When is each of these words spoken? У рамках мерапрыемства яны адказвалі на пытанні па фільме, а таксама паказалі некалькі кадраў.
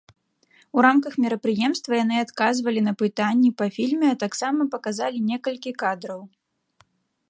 У 0.77 0.85
рамках 0.85 1.13
мерапрыемства 1.25 1.91
яны 2.03 2.15
адказвалі 2.25 2.81
на 2.87 2.93
пытанні 3.03 3.51
па 3.63 3.71
фільме, 3.79 4.07
а 4.13 4.21
таксама 4.27 4.61
паказалі 4.77 5.25
некалькі 5.31 5.71
кадраў. 5.85 6.21